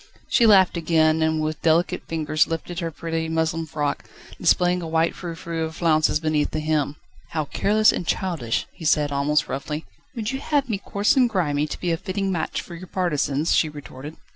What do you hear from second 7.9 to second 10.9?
and childish!" he said, almost roughly. "Would you have me